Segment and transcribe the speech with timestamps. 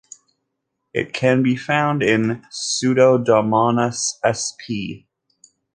[0.95, 5.05] It can be found in "Pseudomonas sp".